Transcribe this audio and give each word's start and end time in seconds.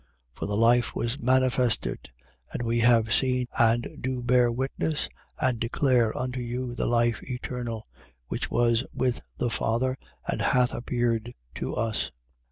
1:2. 0.33 0.39
For 0.39 0.45
the 0.47 0.57
life 0.57 0.95
was 0.95 1.19
manifested: 1.19 2.09
and 2.51 2.63
we 2.63 2.79
have 2.79 3.13
seen 3.13 3.45
and 3.59 3.87
do 4.01 4.23
bear 4.23 4.51
witness 4.51 5.07
and 5.39 5.59
declare 5.59 6.17
unto 6.17 6.39
you 6.39 6.73
the 6.73 6.87
life 6.87 7.21
eternal, 7.21 7.87
which 8.25 8.49
was 8.49 8.83
with 8.95 9.21
the 9.37 9.51
Father 9.51 9.99
and 10.25 10.41
hath 10.41 10.73
appeared 10.73 11.35
to 11.53 11.75
us. 11.75 12.09